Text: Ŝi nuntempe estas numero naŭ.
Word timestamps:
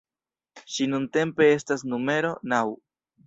Ŝi 0.75 0.87
nuntempe 0.93 1.49
estas 1.57 1.85
numero 1.91 2.35
naŭ. 2.55 2.65